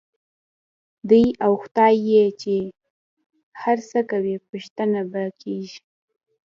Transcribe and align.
دی 1.09 1.25
او 1.45 1.53
خدای 1.63 1.95
یې 2.09 2.25
چې 2.41 2.55
هر 3.61 3.77
څه 3.89 3.99
کوي، 4.11 4.35
پوښتنه 4.47 4.99
به 5.11 5.23
کېږي. 5.41 5.79